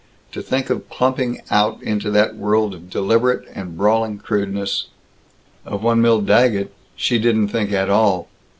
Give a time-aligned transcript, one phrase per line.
[0.31, 4.87] To think of clumping out into that world of deliberate and brawling crudeness
[5.63, 8.27] Of one Milt Daggett she didn't think at all.